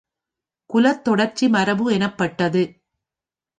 [0.69, 2.63] குலத்தொடர்ச்சி மரபு எனப்பட்டது.